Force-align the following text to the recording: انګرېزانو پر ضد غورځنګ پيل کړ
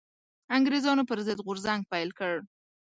انګرېزانو 0.55 1.07
پر 1.09 1.17
ضد 1.27 1.39
غورځنګ 1.45 1.81
پيل 1.91 2.09
کړ 2.19 2.33